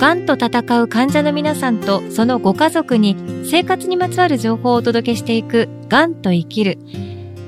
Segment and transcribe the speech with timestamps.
[0.00, 6.78] がんと闘う患者の皆さんとそのご家族に生活にまつわる情報をお届けしていくがんと生きる。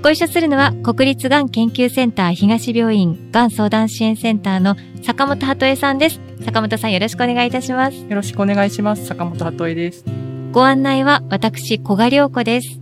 [0.03, 6.21] ご一緒するのは国立がん研究センター東病院がん相談支援センターの坂本鳩恵さんです。
[6.45, 7.97] 坂本さんよろしくお願いいたします。
[7.97, 9.07] よろしくお願いします。
[9.07, 10.05] 坂本鳩恵です。
[10.53, 12.81] ご案内は私、小賀良子です。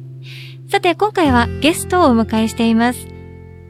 [0.69, 3.07] さて今回はゲストをお迎えしています。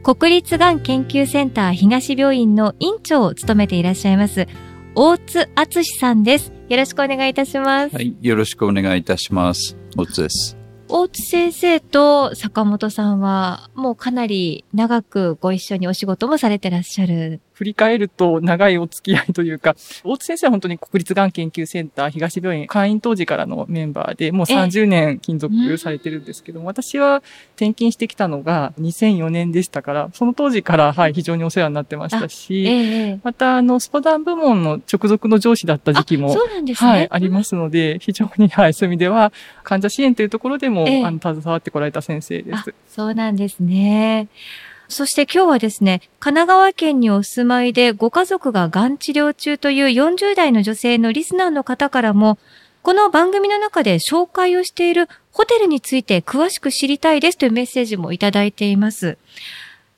[0.01, 4.47] 国立がん研究センター東病院の院長を務めていらっしゃいます
[4.93, 6.51] 大津敦さんです。
[6.67, 7.95] よろしくお願いいたします。
[7.95, 9.77] はい、よろしくお願いいたします。
[9.95, 10.57] 大津です。
[10.89, 27.21] 大津先生と坂本さんは、もうかなり長くご一緒にお仕事もされてらっしゃる振り返ると長いお付き合いというか、 大津先生は本当に国立がん研究センター東病院会員当時からのメンバーで、もう30年勤続されてるんですけども、私は
[27.57, 36.89] 転勤してきたのが2004年でしたから、その当時から、はい、非常にお世話になってましたし、えまた、あの、スポダン部門の直属の上司だった時期も、そうなんですね。
[36.89, 39.31] はい、ありますので、非常に、はい、そういう意味では、
[39.63, 42.73] 患者支援というところでも、あの、携わってこられた先生です。
[42.89, 44.29] そうなんですね。
[44.91, 52.37] そして今日はですね、神奈川県にお住まいでご家族ががん治療中という40代の女性のリスナーの方からも、
[52.81, 59.17] この番組の中で紹介をしているホテルについて詳しく知りたいですというメッセージもいただいています。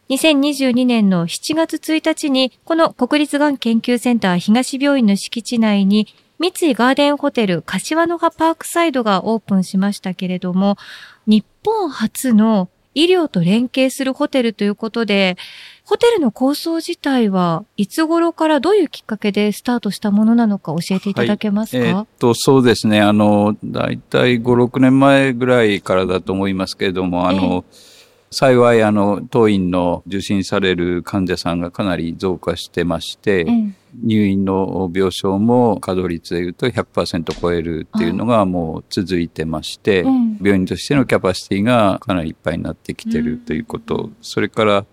[0.10, 10.78] 2022年の7月1日に、この国立がん研究センター東病院の敷地内に、三井ガーデンホテル柏の葉パークサイドがオープンしましたけれども、
[11.26, 15.38] 日本初の医療と連携するホテルということで、
[15.86, 23.02] ホテルの構想自体はいつ頃からどういうきっかけでスタートしたものなのか教えていただけますか、はい、えー、っと、そうですね。
[23.02, 27.93] あの、だいたい5、6年前ぐらいからだと思いますけれども、あの、えー
[28.34, 44.86] 幸い、あの、当院の受診される患者さんがかなり増加してまして、うん、入院の病床も稼働率でいうと100%超えるっていうのがもう続いてまして、うん、病院としてのキャパシティがかなりいっぱいになってきてるということ、それから、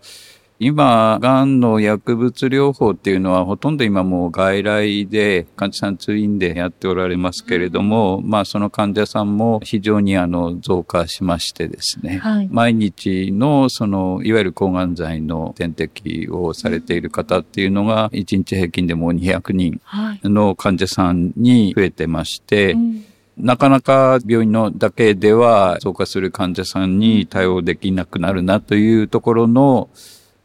[0.63, 19.81] 今、がんの薬物療法っていうのはほとんど今もう外来で患者さん通院でやっておられますけれども、うん、まあその患者さんも非常にあの増加しましてですね、はい、毎日のそのいわゆる抗がん剤の点滴をされている方っていうのが1日平均でもう200人
[20.25, 23.05] の患者さんに増えてまして、うん。
[23.39, 29.89] なかなか病院のだけでは増加する患者さんに対応できなくなるなというところの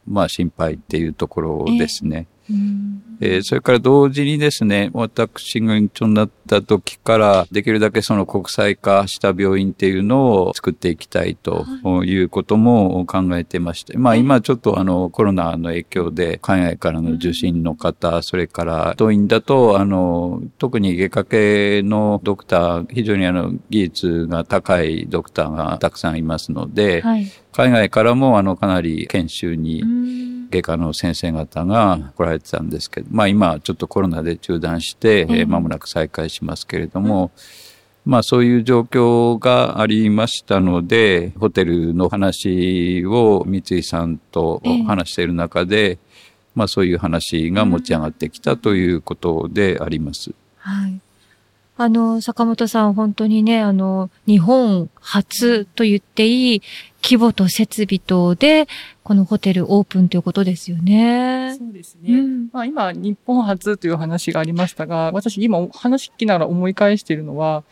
[0.06, 2.26] まあ心配っていうところですね。
[2.50, 11.64] えーえー、それから同時にですね、私が院長になった時から、できるだけその国際化した病院っていうのを作っていきたいと
[12.04, 37.30] いうことも考えてまして、まあ今ちょっとあのコロナの影響で海外からの受診の方、それから当院だとあの特に外科系のドクター、非常にあの技術が高いドクターがたくさんいますので、はい、海外からもあのかなり研修に外科の先生方が来られてたんですけど、まあ今ちょっとコロナで中断して、え間もなく再開しますけれども、
[38.04, 45.98] まあそういう状況がありましたので、ホテルの話を三井さんと話している中で、
[46.54, 50.32] まあそういう話が持ち上がってきたということであります。
[50.58, 51.00] はい。
[51.78, 56.62] あの、坂本さん、本当にね、あの、日本初と言っていい
[57.06, 58.66] 規模と設備等で、
[59.04, 61.54] このホテルオープンということですよね。
[61.56, 62.18] そうですね。
[62.18, 67.62] うん、まあ今、日本初という話がありましたが、私今話聞きながら思い返しているのは、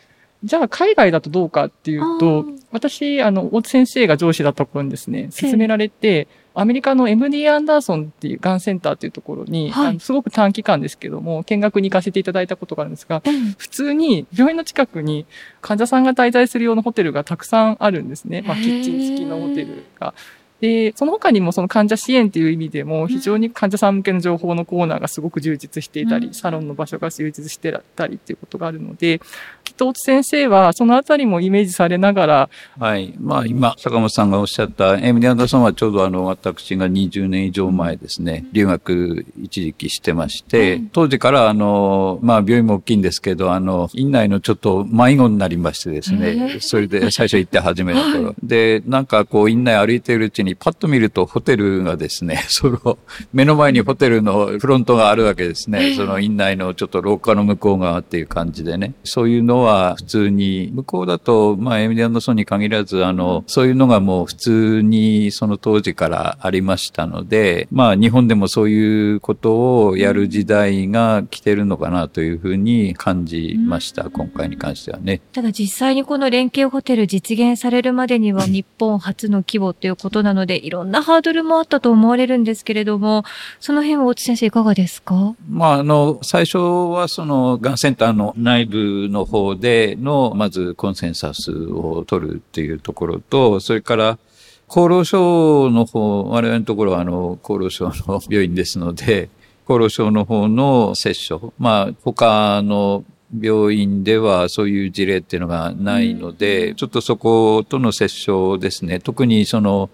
[0.45, 15.25] じゃあ海外だとどうかっていうと、私、あの、大津先生が上司だった頃にですね、勧められて、アメリカの MD アンダーソンっていうがんセンターっていうところに、はい、あのすごく短期間ですけども、見学に行かせていただいたことがあるんですが、うん、普通に病院の近くに
[15.61, 18.41] 患者さんが滞在するようなホテルがたくさんあるんですね。
[18.41, 20.13] まあ、キッチン付きのホテルが。
[20.61, 29.19] で、その他にもその患者支援という意味でも、非常に患者さん向けの情報のコーナーがすごく充実していたり、サロンの場所が充実してたりっていうことがあるので、
[29.75, 32.49] きっと先生はそのあたりもイメージされながら。
[32.79, 33.13] はい。
[33.19, 48.33] まあ今、坂本さんがおっしゃったエミリアンダーソンはちょうどあの、私が20年以上前ですね、留学一時期してまして、当時からあの、まあ病院も大きいんですけど、あの、院内のちょっと迷子になりましてですね、それで最初行って始めた頃。
[48.41, 52.97] で、なんかこう院内歩いているうちにパッと見るとホテルがですね、 その、
[53.33, 55.95] 目の前にホテルのフロントがあるわけですね。
[55.95, 58.93] その院内のちょっと廊下の向こう側っていう感じでね。
[59.03, 75.21] そういうのは普通に、向こうだと、まあ、エミリアンドソンに限らず、あの、そういうのがもう普通にその当時からありましたので、まあ、日本でもそういうことをやる時代が来てるのかなというふうに感じました、今回に関してはね。
[75.33, 83.23] ただ実際にこの連携ホテル実現されるまでには日本初の規模ということなので、いろんなハードルもあったと思われるんですけれども、
[83.59, 85.35] その辺は大津先生いかがですか？
[85.49, 94.19] まあ、あの、最初はその、がんセンターの内部の方での、まずコンセンサスを取るっていうところと、それから、
[94.67, 99.29] 厚労省の方、我々のところはあの、厚労省の病院ですので、
[99.67, 103.03] 厚労省の方の接触、まあ、他の
[103.41, 108.99] 病院ではそういう事例っていうのがないので、ちょっとそことの接触ですね。
[108.99, 109.89] 特にその、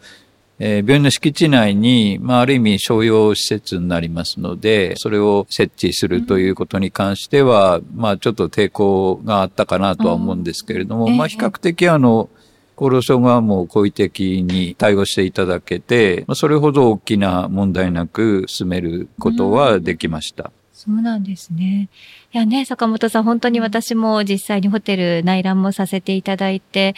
[0.64, 12.30] えー、病院の敷地内に、まあ、ある意味商用施設になりますので、それを設置するということに関しては、うん、まあ、ちょっと抵抗があったかなとは思うんですけれども、うん、まあ、比較的あの、
[12.78, 20.44] 厚労省側も好意的に対応していただけて、まあ、それほど大きな問題なく進めることはできました。
[20.44, 21.90] うんそうなんですね。
[22.34, 26.96] いやね、坂本さん、本当に私も実際にホテル内覧もさせていただいて、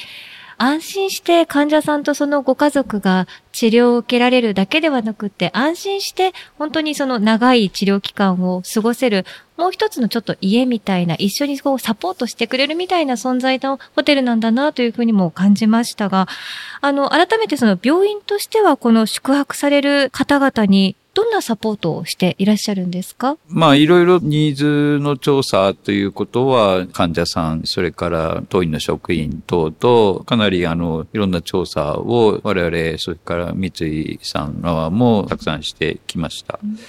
[0.57, 9.25] 安心して患者さんとそのご家族が治療を受けられるだけではなくて、安心して本当にその長い治療期間を過ごせる、
[9.57, 16.27] もう一つのちょっと家みたいな、一緒にこうサポートしてくれるみたいな存在のホテルなんだなというふうにも感じましたが、
[16.81, 23.37] あの、改めてその病院としてはこの宿泊される方々にどんなサポートをしていらっしゃるんですか？
[23.47, 36.59] まあ、いろいろニーズの調査ということは、患者さん、それから当院の職員等と、かなりあの、いろんな調査を我々、それから三井さん側もたくさんしてきました。
[36.63, 36.79] うん。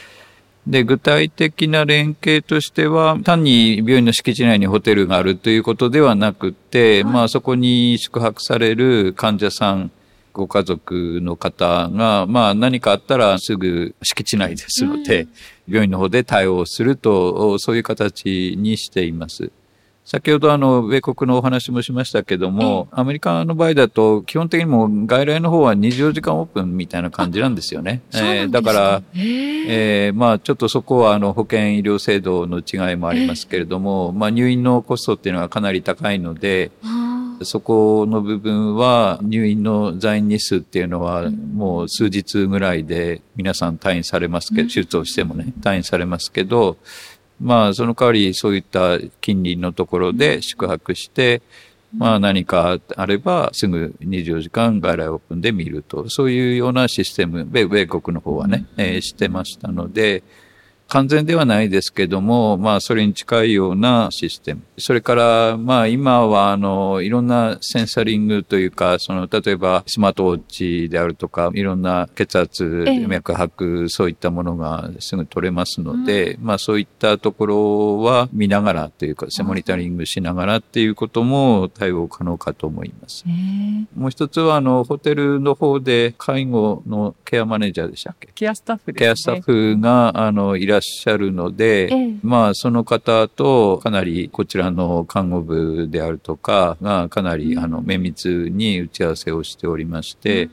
[0.67, 9.91] で、具体的な連携としては、単に病院の敷地内にホテルがあるということではなくて、はい、まあそこに宿泊される患者さん、
[10.34, 15.28] ご家族の方が、まあ何かあったらすぐ敷地内ですので、うん、
[15.69, 19.50] 病院の方で対応すると、そういう形にしています。
[20.04, 28.02] 先ほどあの、米国のお話もしましたけども、アメリカの場合だと、基本的にも外来の方は24時間オープンみたいな感じなんですよね。
[28.12, 36.70] えー、だから、えー、まあちょっとそこはあの、保険医療制度の違いもありますけれども、まあ入院のコストっていうのはかなり高いので、
[37.42, 46.76] そこの部分は入院の在院日数っていうのはもう数日ぐらいで皆さん退院されますけど、手術をしてもね、退院されますけど、
[47.40, 51.42] まあその代わりそういった近隣のところで宿泊して、
[51.96, 60.22] まあ何かあればすぐ24時間外来オープンで見ると、そういうようなシステム、米国の方はね、えー、してましたので、
[60.94, 64.62] 完全ではないですけども、まあ、それに近いようなシステム。
[64.79, 83.25] それから、まあ、今は、あの、いろんなセンサリングというか、その、例えば、スマートウォッチであるとか、いろんな血圧、脈拍、そういったものがすぐ取れますので、うん、まあ、そういったところは見ながらというか、モニタリングしながらっていうことも対応可能かと思います。
[83.97, 88.29] もう一つは、あの、ホテルの方で介護のケアマネージャーでしたっけ？
[88.32, 89.06] ケアスタッフですね。
[89.06, 100.50] ケアスタッフが、あの、いらっしゃるので、ええ、まあ、その方とかなりこちらの看護部であるとかがかなり、あの、綿密に打ち合わせをしておりまして、うん。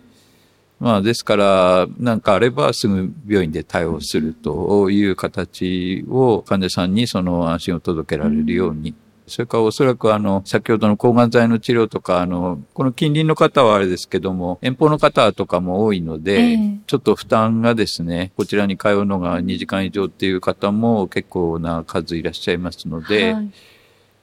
[0.79, 8.95] まあ、ですから、なんかあればすぐ病院で対応するという形を患者さんにその安心を届けられるように
[9.27, 23.51] それからおそらくあの、先ほどの抗がん剤の治療とか、あの、この近隣の方はあれですけども、遠方の方とかも多いので、えー、ちょっと負担がですね、こちらに通うのが2時間以上っていう方も結構な数いらっしゃいますので、はい。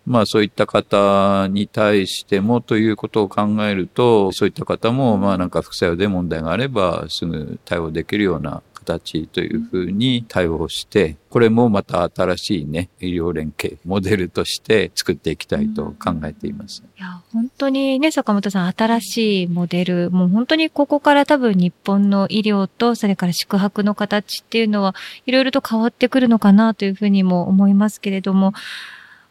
[0.08, 16.82] まあそういった方に対してもということを考えると、そういった方もまあなんか副作用で問題があればすぐ対応できるような形というふうに対応して、これもまた新しいね、医療連携、モデルとして作っていきたいと考えています。
[16.98, 24.94] いや、本当にね、坂本さん、新しいモデル、もう本当にここから多分日本の医療と、それから宿泊の形っていうのは、
[25.26, 28.54] いろいろと変わってくるのかなというふうにも思いますけれども、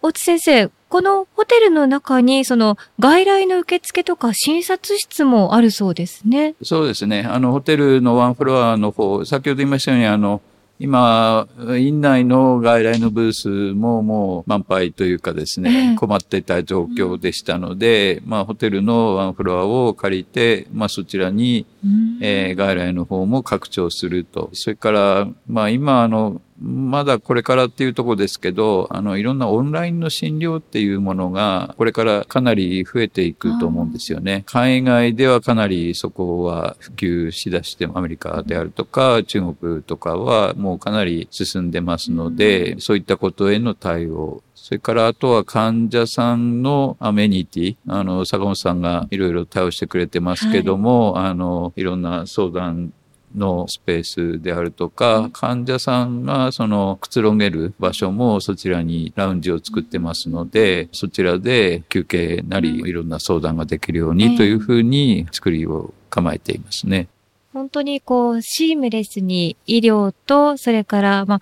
[0.02, 6.56] 大津先生、このホテルの中に、その外来の受付とか診察室もあるそうですね。
[6.64, 7.28] そうですね。
[7.30, 10.42] あの、ホテルのワンフロアの方、先ほど言いましたように、あの、
[10.80, 24.52] 今、院内の外来のブースももう満杯というかですね、えー、困っていた状況でしたので、うん、まあホテルのワンフロアを借りて、まあそちらに、うん、えー、外来の方も拡張すると。
[24.54, 34.44] それから、まあ今あの、まだこれからっていうところですけど、あの、いろんなオンラインの診療っていうものが、これからかなり増えていくと思うんですよね。
[34.48, 52.92] 海外ではかなりそこは普及しだして、アメリカであるとか、中国とかはもうかなり進んでますので、そういったことへの対応、それからあとは患者さんのアメニティ、あの、坂本さんがいろいろ対応してくれてますけども、はい、あの、いろんな相談
[53.36, 67.08] のスペースであるとか、患者さんがそのくつろげる場所もそちらにラウンジを作ってますので、そちらで休憩なりいろんな相談ができるようにというふうに作りを構えていますね。
[67.54, 71.40] 本当にこう、シームレスに医療と、それから、まあ、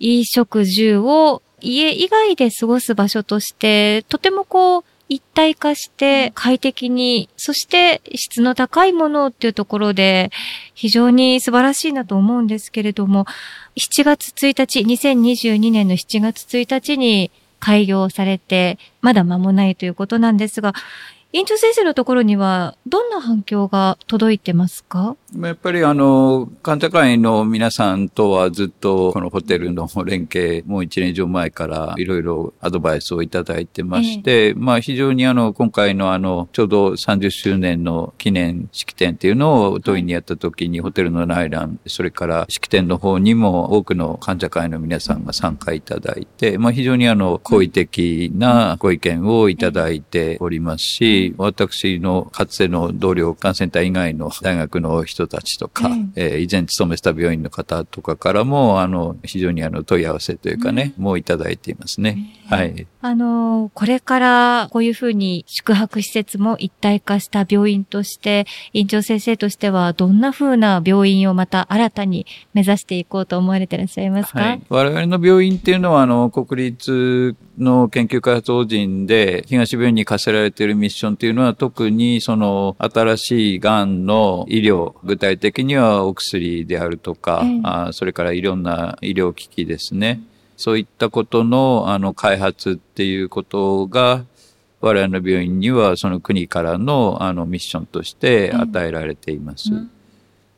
[0.00, 10.30] 衣食住を家以外で過ごす場所として、とてもこう、一体化して快適に、そして質の高いものっていうところで
[10.74, 13.26] 非常に素晴らしいなと思うんですけれども、
[13.76, 17.30] 7月1日、2022年の7月1日に
[17.60, 20.74] 開業されて、まだ間もないということなんですが、
[21.36, 25.16] 院長先生のところには、どんな反響が届いてますか？
[25.36, 62.18] やっぱりあの、患者会の皆さんとはずっとこのホテルの連携、もう一年以上前からいろいろアドバイスをいただいてまして、えー、まあ非常にあの、今回のあの、ちょうど30周年の記念式典っていうのを当院にやった時にホテルの内覧、それから式典の方にも多くの患者会の皆さんが参加いただいて、まあ非常にあの、好意的なご意見をいただいておりますし、私のかつての同僚感染体以外の大学の人人たちとか、えー、以前勤めた病院の方とかからも、あの、非常にあの、問い合わせというかね、うん、もういただいていますね。
[62.48, 62.86] はい。
[63.00, 90.20] あの、これからこういうふうに宿泊施設も一体化した病院として、院長先生としてはどんなふうな病院をまた新たに目指していこうと思われていらっしゃいますか、はい、我々の病院っていうのは、あの、国立の研究開発法人で東病院に課せられているミッションっていうのは特にその新しいがんの医療、具体的にはお薬であるとか、あそれからいろんな医療機器ですね。
[90.56, 94.24] そういったことのあの開発っていうことが
[94.80, 99.72] 我々の病院にはその国からのあのミッションとして与えられています。
[99.72, 99.90] うん。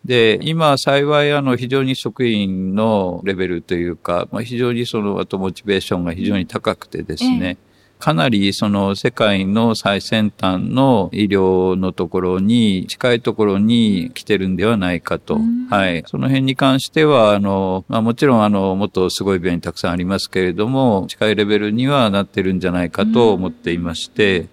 [0.05, 7.57] で、今幸いあの非常に職員のレベルというか、まあ、非常にそのあとモチベーションが非常に高くてですね、
[7.99, 15.38] かなりその世界の最先端の医療のところに近いところに来てるんではないかと。
[15.71, 16.05] はい。
[16.07, 24.49] その辺に関しては、あの、まあもちろんあの、もっとすごい病院たくさんありますけれども、近いレベルにはなってるんじゃないかと思っていまして、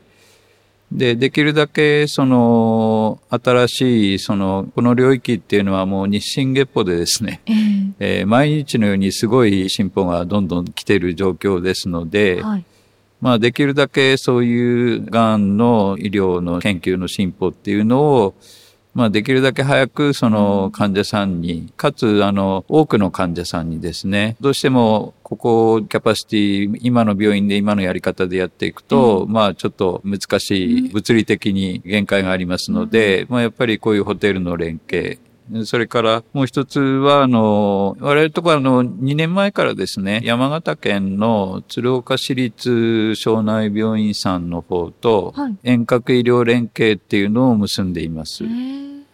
[0.94, 12.66] で、できるだけ、その、新しい、その、この領域っていうのはもう日進月歩でですね、えー、えー、毎日のようにすごい進歩がどんどん来ている状況ですので、はい、
[13.24, 18.36] まあ、できるだけそういうがんの医療の研究の進歩っていうのを、
[18.94, 35.18] まあ、できるだけ早くその患者さんに、かつ、あの、多くの患者さんにですね、どうしても、ここ、キャパシティ、今の病院で今のやり方でやっていくと、うん、まあ、ちょっと難しい、物理的に限界がありますので、うん、まあ、やっぱりこういうホテルの連携、
[35.66, 45.34] それからもう一つは、あの、我々とこあの、2年前からですね、山形県の鶴岡市立小内病院さんの方と、
[45.64, 48.44] 遠隔医療連携っていうのを結んでいます。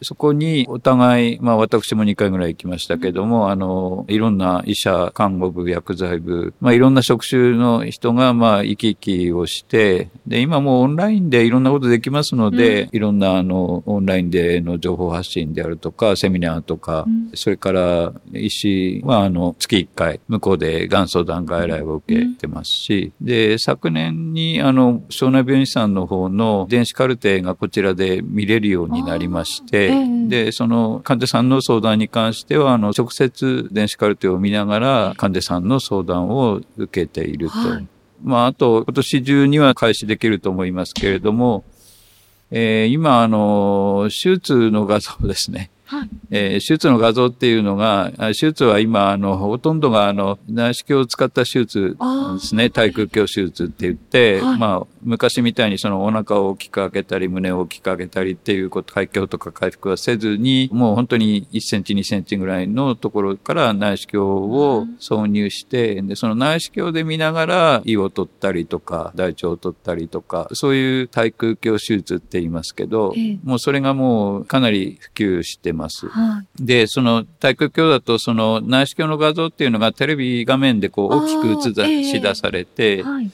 [0.02, 29.89] そこにお互い、まあ私も2回ぐらい行きましたけども、あの、いろんな医者、看護部、薬剤部、まあいろんな職種の人が、まあ、行き来をして、で、今もうオンラインでいろんなことできますので、うん、いろんなあの、オンラインでの情報発信であるとか、セミナーとか、うん、それから医師は、あの、月1回、向こうでがん相談外来を受けてますし、うん、で、昨年に、あの、湘南病院さんの方の電子カルテがこちらで見れるようになりまして、
[30.28, 37.58] で、その患者さんの相談に関しては、あの、直接電子カルテを見ながら患者さんの相談を受けていると。
[37.58, 37.88] はい、
[38.24, 41.64] まあ、あと、今年中には開始できると思いますけれども、
[42.52, 45.70] えー、今、あの、手術の画像ですね。
[45.90, 52.70] はい、えー、手術の画像っていうのが、手術は今、あの、ほとんどが、あの、内視鏡を使った手術ですね。
[52.70, 76.08] 対空鏡手術って言って、はい、まあ、昔みたいにそのお腹を大きく開けたり、胸を大きく開けたりっていうこと、開胸とか回復はせずに、もう本当に1センチ、2センチぐらいのところから内視鏡を挿入して、で、その内視鏡で見ながら胃を取ったりとか、大腸を取ったりとか、そういう対空鏡手術って言いますけど、もうそれがもうかなり普及してます。
[76.08, 76.66] はい。
[76.66, 83.32] で、その対空鏡だと、その内視鏡の画像っていうのがテレビ画面でこう大きく映し出されて、はい。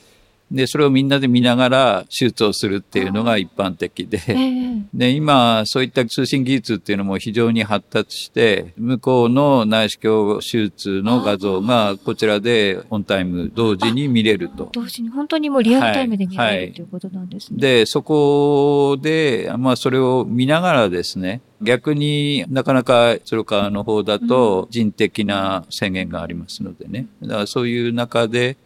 [0.51, 4.81] で、それをみんなで見ながら手術をするっていうのが一般的で、ええ。
[4.93, 14.69] で、今、そういった通信技術っていうのも非常に発達して、向こうの内視鏡手術の画像がこちらでオンタイム同時に見れると。
[14.71, 15.09] 同時に。
[15.09, 17.57] 本当にもうリアルタイムで見はいはいれるということなんですね。
[17.59, 27.07] で、そこで、まあそれを見ながらですね、逆になかなか鶴川の方だと人的な制限がありますのでね。
[27.21, 28.57] だからそういう中で、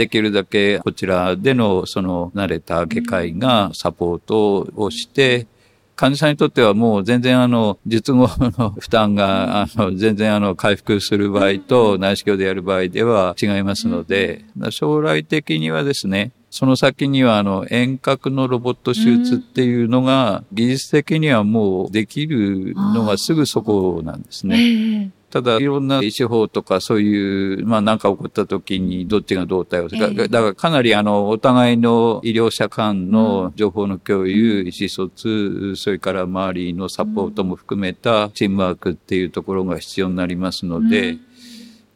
[0.00, 5.46] できるだけこちらでのその慣れた外科医がサポートをして、
[5.94, 25.10] 患者さんにとってはもう全然あの、術後の負担が、あの、全然あの、回復する場合と内視鏡でやる場合では違いますので、将来的にはですね、その先にはあの、遠隔のロボット手術っていうのが、技術的にはもうできるのがすぐそこなんですね。
[25.32, 30.22] ええただ、いろんな医師法とかそういう、まあ何か起こった時にどっちがどう対応するか。
[30.22, 30.28] ええ。
[30.28, 41.18] だからかなりあの、お互いの医療者間の情報の共有、意思疎通、それから周りのサポートも含めたチームワークっていうところが必要になりますので、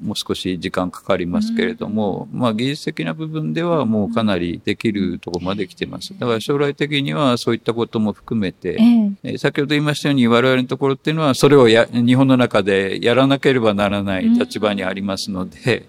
[0.00, 6.18] もう少し時間かかりますけれども、まあ技術的な部分ではもうかなりできるところまで来てます。
[6.18, 9.12] だから将来的にはそういったことも含めて、ええ。
[9.22, 15.86] えー先ほど言いましたように我々のところっていうのはそれをや日本の中でやらなければならない立場にありますので、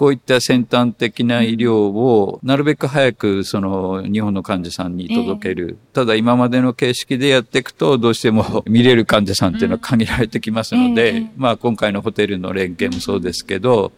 [0.00, 5.76] こういった先端的な医療をなるべく早くその日本の患者さんに届ける。
[5.92, 13.92] ただ今までの形式でやっていくとどうしても見れる患者さんっていうのは限られてきますので、ええまあ今回のホテルの連携もそうですけど、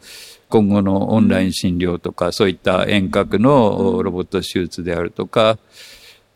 [0.49, 5.57] 今後のオンライン診療とか、そういった遠隔のロボット手術であるとか、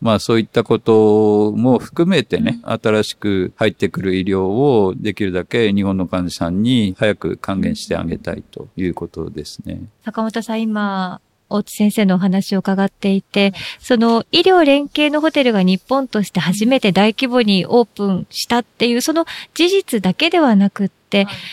[0.00, 9.80] まあそういったことも含めてね、新しく入ってくる医療をできるだけ日本の患者さんに早く還元してあげたいということですね。
[10.04, 21.05] 坂本さん、今、大津先生のお話を伺っていて、その医療連携のホテルが日本として初めて大規模にオープンしたっていう、その事実だけではなくって、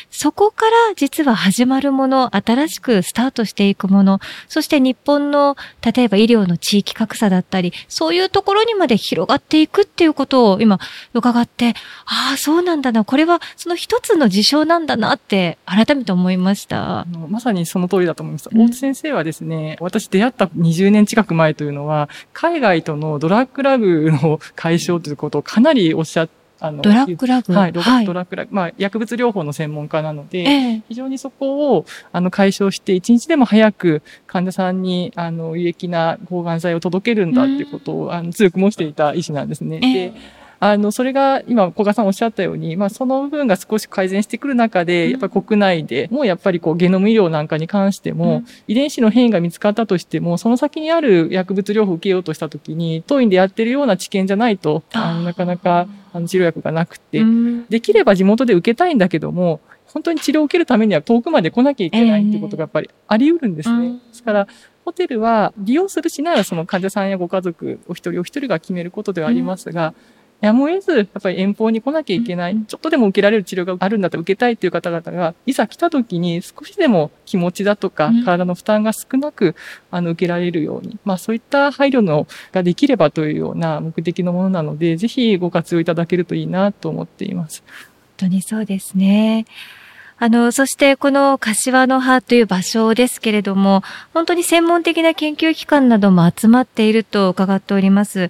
[0.09, 10.79] そこから実は始まるもの、新しくスタートしていくもの、そして日本の、例えば医療の地域格差だったり、そういうところにまで広がっていくっていうことを今
[11.13, 11.73] 伺って、
[12.05, 17.05] ああ、そうなんだな、これはその一つの事象なんだなって改めて思いましたあ。
[17.05, 18.49] のまさにその通りだと思います。
[18.51, 26.29] うん大津先生はですね、私出会った20年近く前というのは、海外とのドラッグラグの解消ということをかなりおっしゃっ
[26.63, 27.85] あの、ドラッグラグはい、ドラ
[28.25, 28.55] ッグラグ。
[28.55, 30.43] まあ、薬物療法の専門家なので、え
[30.75, 30.81] え。
[30.87, 39.81] 非常にそこを、あの、解消して、一日でも早く患者さんに、あの、有益な抗がん剤を届けるんだっていうことを、あの、強く申していた医師なんですね。
[39.83, 39.93] ええ。
[39.93, 40.13] で、
[40.61, 48.45] あの、それが今、小賀さんおっしゃったように、まあ、その部分が少し改善してくる中で、やっぱり国内でもうやっぱりこう、ゲノム医療なんかに関しても、うん。
[48.69, 55.87] 遺伝子の変異が見つかったとしても、その先にある薬物療法を受けようとしたときに、当院でやってるような知見じゃないと、あのなかなか、
[56.25, 57.23] 治療薬がなくて、
[57.69, 63.91] できれば地元で受けたいんだけども、本当に治療を受けるためには遠くまで来なきゃいけないってことがやっぱりあり得るんですね。
[63.91, 64.47] ですから、
[64.85, 69.93] ホテルは利用するしならその患者さんやご家族お一人お一人が決めることではありますが、
[70.43, 79.55] やむを得ず、やっぱり遠方に来なきゃいけない、ちょっとでも受けられる治療があるんだったら受けたいっていう方々が、いざ来た時に少しでも気持ちだとかうん、体の負担が少なく、
[79.89, 87.63] あの、受けられるように、まあそういった配慮のができればというような目的のものなので、ぜひご活用いただけるといいなと思っています。
[87.65, 87.75] 本
[88.17, 89.45] 当にそうですね。
[90.17, 93.81] あの、そしてこの柏の葉という場所ですけれども、
[94.13, 98.29] 本当に専門的な研究機関なども集まっていると伺っております。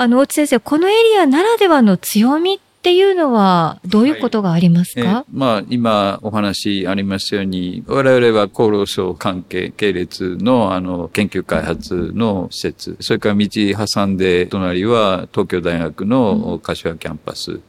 [0.00, 17.60] あの、大津先生、このエリアならではの強みっていうのはどういうことがありますえか、まあ、今お話ありましたように、我々は厚労省関係系列のあの研究開発の施設、それから道挟んで隣は東京大学の柏キャンパス、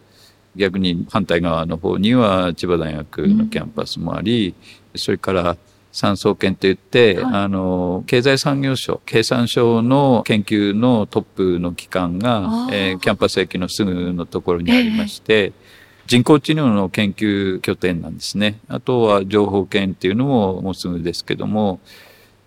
[0.56, 4.54] 逆に反対側の方には千葉大学のキャンパスもあり、
[4.94, 5.58] それから
[5.91, 7.34] 産総研といって、はい。
[7.43, 15.54] あの、経済産業省、経産省の研究のトップの機関がえーキャンパス駅のすぐのところにありまして、
[16.08, 18.60] 人工知能の研究拠点なんですね。
[18.67, 21.80] あとは情報研っていうのももうすぐですけども、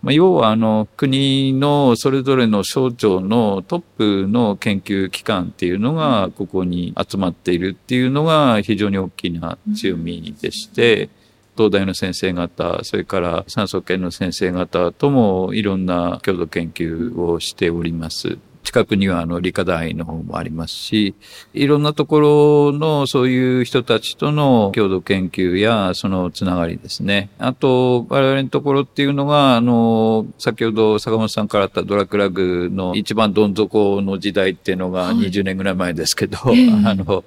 [0.02, 3.83] まあ、要はあの国のそれぞれの省庁のトッ
[4.24, 11.09] プの研究機関っていうのがここに集まっているっていうのが非常に大きな強みでして、
[11.57, 18.38] 東大の先生方、それから産総研の先生方ともいろんな共同研究をしております。
[18.62, 21.15] 近くにはあの理科大の方もありますし、
[21.53, 27.29] いろんなところのそういう人たちとの共同研究やそのつながりですね。
[27.38, 37.25] あと、我々のところっていうのが、あの、先ほど坂本さんからあったドラクラグの一番どん底の時代っていうのが20年ぐらい前ですけど、はい、 あの、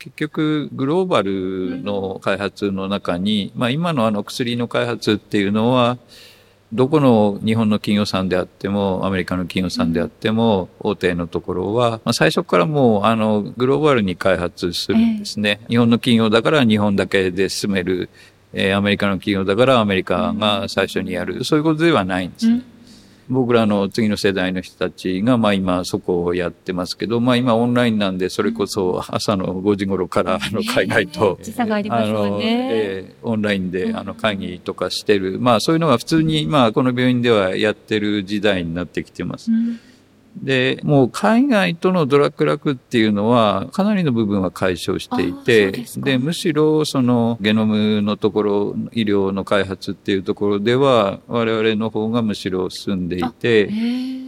[0.00, 5.98] 結局、グローバルの開発の中に、まあ今のあの薬の開発っていうのは、
[6.72, 15.60] どこの日本の企業さんであっても、アメリカの企業さんであっても、大手のところは、まあ、最初からもう、あの、グローバルに開発するんですね。
[15.68, 18.08] 日本の企業だから日本だけで進める、
[18.54, 22.62] えー、アメリカの企業だからアメリカが最初にやる、そういうことではないんですね。
[23.30, 31.38] 僕らの次の世代の人たちが、まあ今そこをやってますけど、まあ今オンラインなんで、それこそ朝の5時頃から、あの、海外と、
[31.90, 39.50] あの、えー、オンラインで、あの、会議とかしてる、まあそういうのが普通に、まあこの病院ではやってる時代になってきてます。
[39.50, 39.80] うん
[40.36, 53.70] で、もう海外とのドラッグ楽っていうのは、かなりの部分は解消していて、でむしろそのゲノムのところ、医療の開発っていうところでは、我々の方がむしろ進んでいて、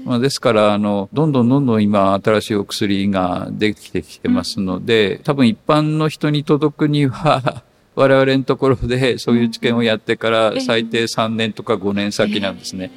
[0.05, 7.63] まあ、ですから、あの、どんどんどんどん今新しいお薬ができてきてますので、多分一般の人に届くには、
[7.95, 12.91] 我々のところでそういう治験をやってから最低3年とか5年先なんですね。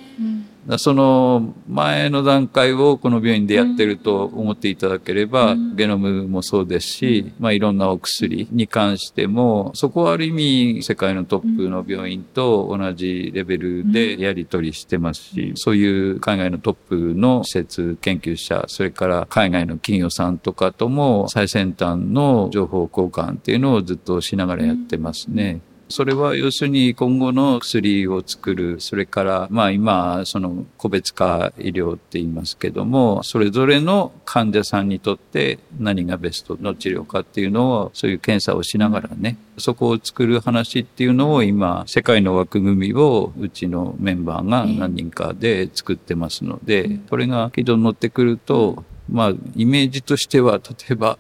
[0.78, 25.62] その前の段階をこの病院でやってると思っていただければ、うん、ゲノムもそうですし、まあいろんなお薬に関しても、そこはある意味世界のトップの病院と同じレベルでやり取りしてますし、そういう海外のトップの施設研究者、それから海外の企業さんとかとも最先端の情報交換っていうのをずっとしながらやってますね。
[25.70, 51.20] うんそれは要するに今後の薬を作る、それからまあ今その個別化医療って言いますけども、それぞれの患者さんにとって何がベストの治療かっていうのをそういう検査をしながらね、そこを作る話っていうのを今世界の枠組みをうちのメンバーが何人かで作ってますので、これが軌道に乗ってくると、まあイメージとしては例えば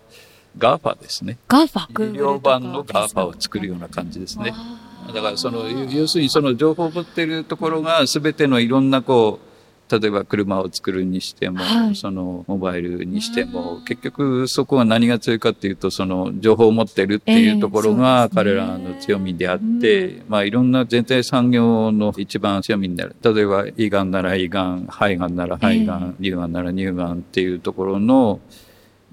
[0.58, 1.38] GAFA ですね。
[1.48, 2.14] GAFA？
[2.14, 4.54] 医療版の GAFA を作るような感じですね。
[5.14, 9.46] だからその、要するにその情報を持ってるところが全てのいろんなこう、
[9.88, 23.16] 例えば車を作るにしても、はい、そのモバイルにしても、結局そこは何が強いかっていうと、その情報を持ってるっていうところが彼らの強みであって、まあいろんな全体産業の一番強みになる。
[23.22, 28.40] 例えば胃がんなら胃がん、肺がんなら肺がん、乳がんなら乳がんっていうところの、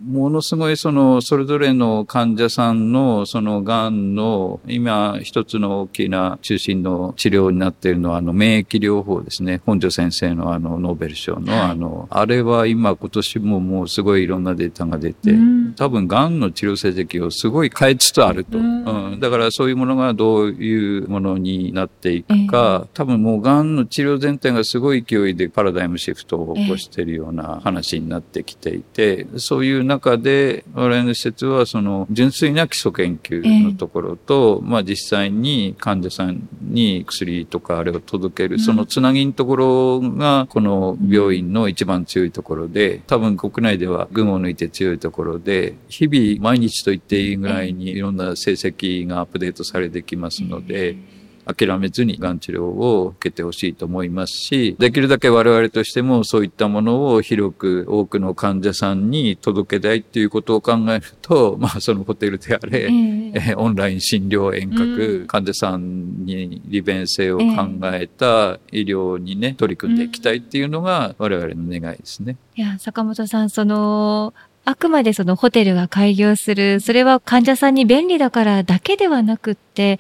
[0.04, 9.60] ものすごいその、それぞれの患者さんのその癌の、今一つの大きな中心の治療になっているのは、あの、免疫療法ですね。
[9.64, 15.34] 本庄先生のあの、ノーベル賞の、あの、あれは今今年ももうすごいいろんなデータが出て、
[15.76, 18.58] 多分癌の治療成績をすごい変えつつあると。
[18.58, 51.12] うん、だからそういうものがどういうものになっていくか、多分もう癌の治療全体がすごい勢いでパラダイムシフトを起こしているような話になってきていて、そういう中で、我々の施設は、その、純粋な基礎研究のところと、えー、まあ実際に患者さんに薬とかあれを届ける、うん、そのつなぎのところが、この病院の一番強いところで、多分国内では群を抜いて強いところで、日々毎日と言っていいぐらいにいろんな成績がアップデートされてきますので、えー
[51.46, 67.44] 諦めずにがん治療を受けてほしいと思いますし、できるだけ我々としてもそういったものを広く多くの患者さんに届けたいっていうことを考えると、 まあそのホテルであれ、えー、オンライン診療遠隔、うん、患者さんに利便性を考
[67.85, 72.37] えた医療にね、取り組んでいきたいっていうのが我々の願いですね。
[72.55, 79.98] いや、坂本さん、その、あくまでそのホテルが開業する、それは患者さんに便利だからだけではなくって、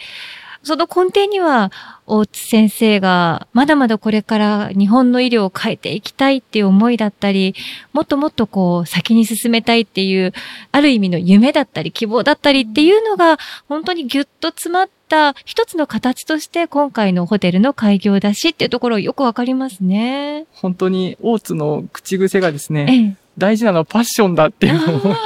[0.62, 1.72] その根底には、
[2.06, 7.54] 大津先生が、まだまだこれから日本の医療を変えていきたいっていう思いだったり、
[7.92, 10.32] もっともっとこう、先に進めたいっていう、
[10.70, 20.46] ある意味の夢だったり、希望だったりっていうのが、本当にぎゅっと詰まった一つの形として今回のホテルの開業だしっていうところよくわかりますね。
[20.52, 25.16] 本当に大津の口癖がですね、ええ大事なのはパッションだっていうのを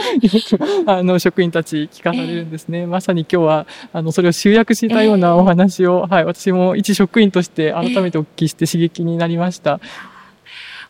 [0.87, 2.81] あの職員たち聞かされるんですね。
[2.81, 9.81] えー、まさに今日はあのそれを集約したようなお話を、えー、はい私も一職員として改めてお聞きして刺激になりました。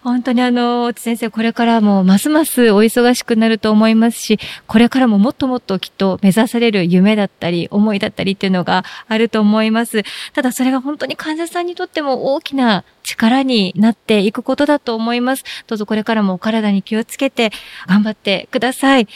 [0.07, 4.39] 本当にあの、先生、これからもますますお忙しくなると思いますし、
[4.69, 10.05] これからももっともっときっと目指される夢だったり、思いだったりっていうのがあると思います。
[10.33, 15.43] ただそれが本当に患者さんにとっても大きな力になっていくことだと思います。
[15.67, 17.51] どうぞこれからもお体に気をつけて
[17.89, 19.09] 頑張ってください。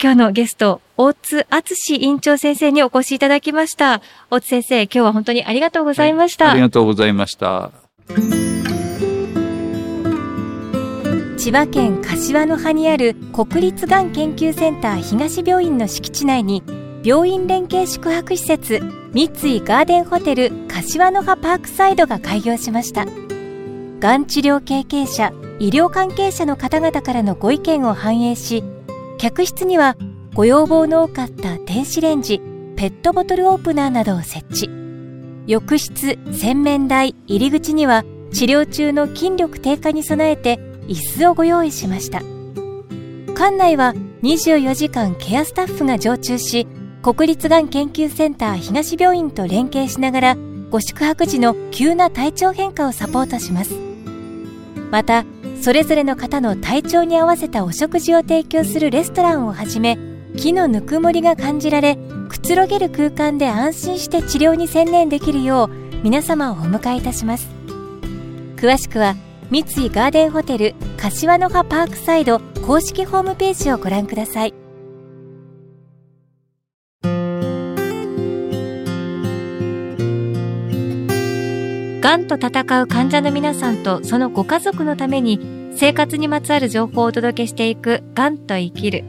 [0.00, 4.00] 今日のゲスト、大津敦院長先生にお越しいただきました。
[4.30, 6.44] 大津先生、今日は本当にありがとうございました。
[6.44, 7.72] はい、ありがとうございました。
[11.42, 16.62] 千葉県柏の葉にある国立がん研究センター東病院の敷地内に
[17.02, 18.78] 病院連携宿泊施設
[19.12, 23.06] 三井ガーデンホテル柏の葉パークサイドが開業しました。
[23.06, 28.62] がん治療経験者医療関係者の方々からのご意見を反映し
[29.18, 29.96] 客室には
[30.34, 32.40] ご要望の多かった電子レンジ
[32.76, 34.70] ペットボトルオープナーなどを設置。
[35.48, 42.20] 浴室洗面台入り口には治療中の筋力低下に備えて椅子をご用意しました。
[43.34, 46.66] 館内は24時間ケアスタッフが常駐し
[47.02, 50.36] 国立がん研究センター東病院と連携しながら
[50.70, 53.74] ご宿泊時の急な体調変化をサポートします。
[54.90, 55.24] また
[55.60, 59.98] それぞれの方の体調に合わせたお食事を提供するレストランをはじめ
[60.36, 61.96] 木のぬくもりが感じられ
[62.28, 65.70] くつろげる空間で安心して治療に専念できるよう
[66.02, 67.48] 皆様をお迎えいたします。
[68.56, 69.14] 詳しくは
[69.50, 74.54] 三井ガーデンホテル柏の葉パークサイド公式ホームページをご覧ください。
[82.00, 89.04] がんと闘う患者の皆さんとそのご家族のために生活にまつわる情報をお届けしていくがんと生きる。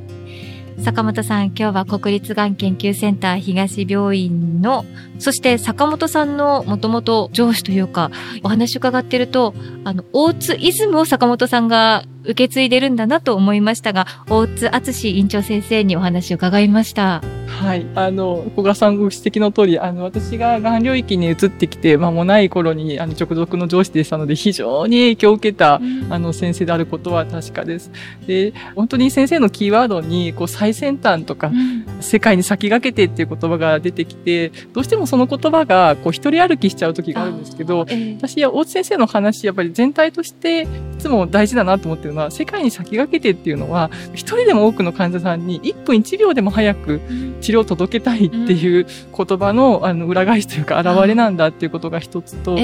[0.80, 4.86] 坂本さん、今日は国立がん研究センター東病院の、
[5.20, 8.12] そして坂本さんのもともと上司というか、
[8.44, 17.22] お話伺ってると、あの、大津イズムを坂本さんが受け継いでるんだなと思いましたが、大津敦院長先生にお話を伺いました。
[17.48, 17.86] はい。
[17.96, 27.92] あの、小倉さんご指摘の通り、あの、私ががん領域に移ってきて間もない頃に、あの、直属の上司でしたので、非常に影響を受けた、うん、あの、先生であることは確かです。
[28.28, 40.68] で、本当に先生のキーワードに、こう、最先端とか、うん、世界に先駆けてっていう言葉が出てきて、どうしてもその言葉が、こう、一人歩きしちゃう時があるんですけど、えー、私は大津先生の話、やっぱり全体として、い
[41.00, 47.02] つも大事だなと思ってるのは、世界に先駆けてっていうのは、一人でも多くの患者さんに1分1秒でも早く
[47.44, 52.58] 治療を届けたいっていう言葉のあの裏返しというか現れなんだっていうことが一つと、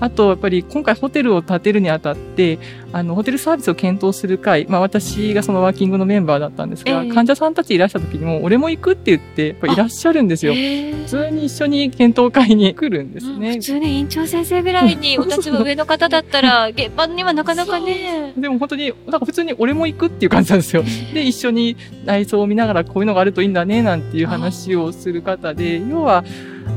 [0.00, 2.58] あとやっぱり今回ホテルを建てるにあたって、
[2.92, 10.54] あの、ホテルサービスを検討する会、まあ私がそのワーキングのメンバーだったんですが、患者さんたちいらした時にも、俺も行くって言って、やっぱいらっしゃるんですよ。
[10.54, 13.54] 普通に一緒に検討会に来るんですね。
[13.54, 18.32] 普通に院長先生ぐらいに お立場上の方だったら、 現場にはなかなかね。
[18.36, 20.82] でも本当に、なんか普通に俺も行くっていう感じなんですよ。
[21.14, 26.24] で、一緒に内装を見ながらこういうのがあるといいんだね、なんていう話をする方で、要は、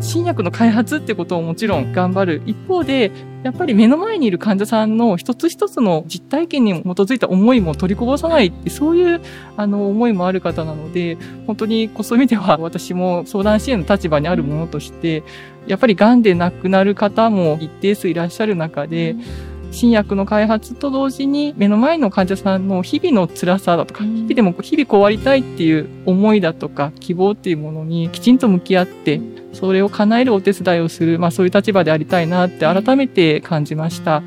[0.02, 2.42] 新薬の開発ってことをもちろん頑張る。
[2.46, 3.12] 一方で、
[3.44, 8.48] やっぱり目の前にいる患者さんの一つ一つの実体験に基づいた思いも取りこぼさない。
[8.48, 9.22] って、そういう
[9.58, 15.24] あの思いもある方なので、本当にそういう意味では私も相談支援の立場にあるものとして、
[15.68, 19.53] やっぱり癌で亡くなる方も一定数いらっしゃる中で、うん。
[19.74, 29.20] 新薬の開発と同時に目の前の患者さんの日々の辛さだとか、日々でも日々こうありたいっていう思いだとか希望っていうものにきちんと向き合って、
[29.52, 34.24] それを叶えるお手伝いをする、まあそういう立場でありたいなって改めて感じました。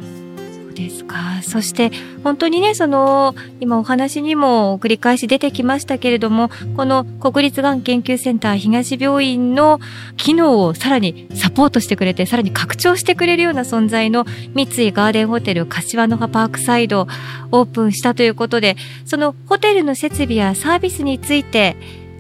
[0.77, 1.43] ですか？
[1.43, 1.91] そして、
[2.23, 9.81] 本当にね、その、今お話にも繰り返し出てきましたけれども、この国立がん研究センター東病院の
[10.17, 17.09] 機能をさらにサポートしてくれて、さらに拡張してくれるような存在の三井ガーデンホテル柏の葉パークサイド
[17.51, 21.77] オープンしたということで、そのホテルの設備やサービスについて、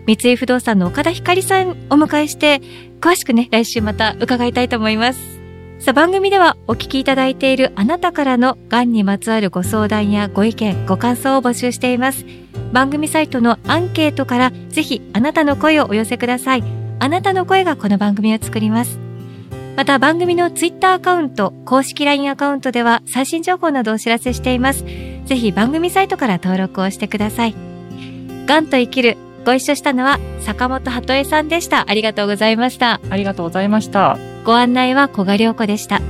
[0.06, 2.60] 三井不動産の岡田光さんお迎えして、
[3.00, 5.35] 詳しくね、来週また伺いたいと思います。
[5.78, 12.24] さあ番組ではお聞きいただいているあなたからのがんにまつわるご相談やご意見、ご感想を募集しています。
[12.72, 16.64] 番組サイトのアンケートからぜひあなたの声をお寄せください。
[16.98, 18.98] あなたの声がこの番組を作ります。
[19.76, 24.84] また番組のツイッターアカウント、公式 LINE アカウントでは最新情報などお知らせしています。
[25.26, 27.54] ぜひ番組サイトから登録をしてください。
[28.46, 31.84] がんと生きるご一緒したのは坂本鳩恵さんでした。
[31.88, 33.00] ありがとうございました。
[33.10, 34.35] ありがとうございました。
[34.46, 36.00] ご案内は小賀良子でした。